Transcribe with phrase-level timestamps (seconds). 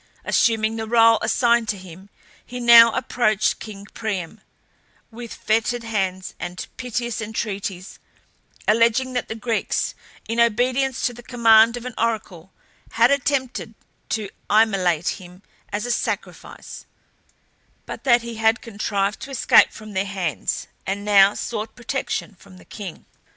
[0.25, 2.09] Assuming the role assigned to him,
[2.43, 4.41] he now approached king Priam
[5.11, 7.99] with fettered hands and piteous entreaties,
[8.67, 9.93] alleging that the Greeks,
[10.27, 12.51] in obedience to the command of an oracle,
[12.93, 13.75] had attempted
[14.09, 16.85] to immolate him as a sacrifice;
[17.85, 22.57] but that he had contrived to escape from their hands, and now sought protection from
[22.57, 23.05] the king.